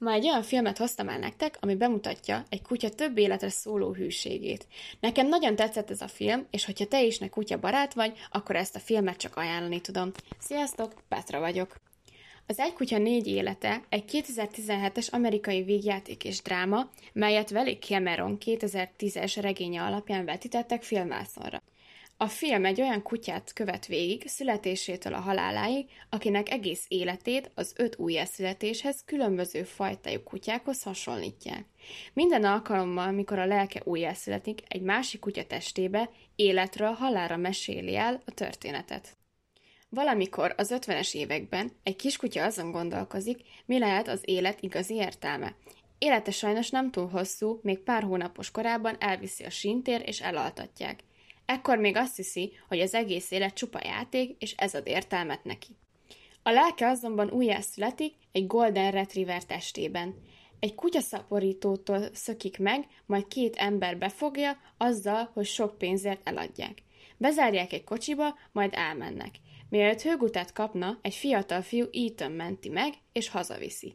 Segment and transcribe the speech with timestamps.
[0.00, 4.66] Ma egy olyan filmet hoztam el nektek, ami bemutatja egy kutya több életre szóló hűségét.
[5.00, 8.56] Nekem nagyon tetszett ez a film, és hogyha te is ne kutya barát vagy, akkor
[8.56, 10.12] ezt a filmet csak ajánlani tudom.
[10.38, 11.76] Sziasztok, Petra vagyok!
[12.46, 19.36] Az Egy kutya négy élete egy 2017-es amerikai végjáték és dráma, melyet Veli Cameron 2010-es
[19.40, 21.62] regénye alapján vetítettek filmvászonra.
[22.22, 27.98] A film egy olyan kutyát követ végig, születésétől a haláláig, akinek egész életét az öt
[27.98, 31.64] újjászületéshez különböző fajtájú kutyákhoz hasonlítják.
[32.12, 38.30] Minden alkalommal, mikor a lelke újjászületik, egy másik kutya testébe, életről halára meséli el a
[38.30, 39.16] történetet.
[39.88, 45.54] Valamikor az ötvenes években egy kiskutya azon gondolkozik, mi lehet az élet igazi értelme.
[45.98, 51.08] Élete sajnos nem túl hosszú, még pár hónapos korában elviszi a sintér és elaltatják.
[51.50, 55.76] Ekkor még azt hiszi, hogy az egész élet csupa játék, és ez ad értelmet neki.
[56.42, 60.14] A lelke azonban újjászületik egy Golden Retriever testében.
[60.60, 66.82] Egy kutyaszaporítótól szökik meg, majd két ember befogja, azzal, hogy sok pénzért eladják.
[67.16, 69.30] Bezárják egy kocsiba, majd elmennek.
[69.68, 73.94] Mielőtt hőgutát kapna, egy fiatal fiú Ethan menti meg, és hazaviszi.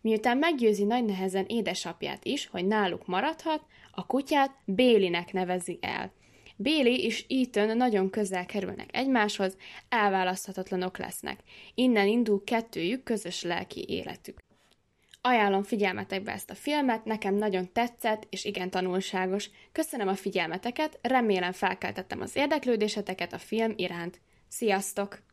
[0.00, 6.12] Miután meggyőzi nagy nehezen édesapját is, hogy náluk maradhat, a kutyát Bélinek nevezi el.
[6.62, 9.56] Béli és Ethan nagyon közel kerülnek egymáshoz,
[9.88, 11.40] elválaszthatatlanok lesznek.
[11.74, 14.38] Innen indul kettőjük közös lelki életük.
[15.20, 19.50] Ajánlom figyelmetekbe ezt a filmet, nekem nagyon tetszett, és igen tanulságos.
[19.72, 24.20] Köszönöm a figyelmeteket, remélem felkeltettem az érdeklődéseteket a film iránt.
[24.48, 25.29] Sziasztok!